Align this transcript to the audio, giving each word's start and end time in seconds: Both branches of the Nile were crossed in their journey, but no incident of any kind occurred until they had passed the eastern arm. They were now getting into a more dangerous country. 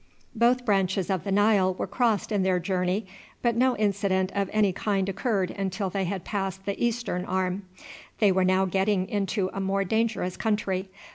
Both 0.33 0.65
branches 0.65 1.11
of 1.11 1.23
the 1.25 1.31
Nile 1.31 1.75
were 1.75 1.85
crossed 1.85 2.31
in 2.31 2.41
their 2.41 2.57
journey, 2.57 3.05
but 3.43 3.55
no 3.55 3.77
incident 3.77 4.31
of 4.33 4.49
any 4.51 4.73
kind 4.73 5.07
occurred 5.07 5.51
until 5.51 5.91
they 5.91 6.05
had 6.05 6.25
passed 6.25 6.65
the 6.65 6.83
eastern 6.83 7.23
arm. 7.23 7.67
They 8.17 8.31
were 8.31 8.43
now 8.43 8.65
getting 8.65 9.07
into 9.07 9.51
a 9.53 9.59
more 9.59 9.83
dangerous 9.83 10.37
country. 10.37 10.89